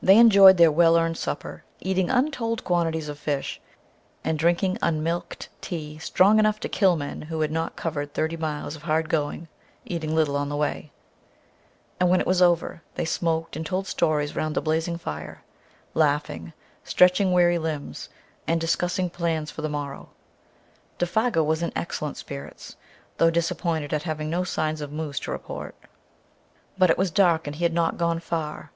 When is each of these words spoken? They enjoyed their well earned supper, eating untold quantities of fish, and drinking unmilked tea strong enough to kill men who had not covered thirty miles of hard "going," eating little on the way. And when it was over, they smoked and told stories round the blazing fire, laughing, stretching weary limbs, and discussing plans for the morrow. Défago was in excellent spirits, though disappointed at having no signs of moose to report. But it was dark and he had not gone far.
They 0.00 0.18
enjoyed 0.18 0.58
their 0.58 0.70
well 0.70 0.96
earned 0.96 1.18
supper, 1.18 1.64
eating 1.80 2.08
untold 2.08 2.62
quantities 2.62 3.08
of 3.08 3.18
fish, 3.18 3.60
and 4.22 4.38
drinking 4.38 4.78
unmilked 4.80 5.48
tea 5.60 5.98
strong 5.98 6.38
enough 6.38 6.60
to 6.60 6.68
kill 6.68 6.94
men 6.94 7.22
who 7.22 7.40
had 7.40 7.50
not 7.50 7.74
covered 7.74 8.14
thirty 8.14 8.36
miles 8.36 8.76
of 8.76 8.82
hard 8.84 9.08
"going," 9.08 9.48
eating 9.84 10.14
little 10.14 10.36
on 10.36 10.48
the 10.50 10.56
way. 10.56 10.92
And 11.98 12.08
when 12.10 12.20
it 12.20 12.28
was 12.28 12.40
over, 12.40 12.82
they 12.94 13.04
smoked 13.04 13.56
and 13.56 13.66
told 13.66 13.88
stories 13.88 14.36
round 14.36 14.54
the 14.54 14.60
blazing 14.62 14.98
fire, 14.98 15.42
laughing, 15.94 16.52
stretching 16.84 17.32
weary 17.32 17.58
limbs, 17.58 18.10
and 18.46 18.60
discussing 18.60 19.10
plans 19.10 19.50
for 19.50 19.62
the 19.62 19.68
morrow. 19.68 20.10
Défago 21.00 21.44
was 21.44 21.60
in 21.60 21.72
excellent 21.74 22.16
spirits, 22.16 22.76
though 23.16 23.32
disappointed 23.32 23.92
at 23.92 24.04
having 24.04 24.30
no 24.30 24.44
signs 24.44 24.80
of 24.80 24.92
moose 24.92 25.18
to 25.18 25.32
report. 25.32 25.74
But 26.78 26.88
it 26.88 26.96
was 26.96 27.10
dark 27.10 27.48
and 27.48 27.56
he 27.56 27.64
had 27.64 27.74
not 27.74 27.98
gone 27.98 28.20
far. 28.20 28.70